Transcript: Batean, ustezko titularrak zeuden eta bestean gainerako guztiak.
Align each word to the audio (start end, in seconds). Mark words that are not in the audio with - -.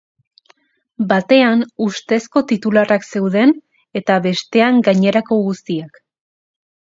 Batean, 1.09 1.59
ustezko 1.87 2.43
titularrak 2.51 3.05
zeuden 3.11 3.53
eta 4.01 4.17
bestean 4.25 4.81
gainerako 4.89 5.39
guztiak. 5.51 6.03